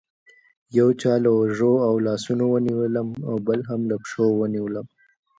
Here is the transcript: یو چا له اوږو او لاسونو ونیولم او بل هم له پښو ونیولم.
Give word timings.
یو 0.77 0.87
چا 1.01 1.13
له 1.23 1.29
اوږو 1.37 1.73
او 1.87 1.93
لاسونو 2.05 2.45
ونیولم 2.49 3.07
او 3.29 3.35
بل 3.47 3.59
هم 3.69 3.81
له 3.89 3.95
پښو 4.03 4.25
ونیولم. 4.39 4.85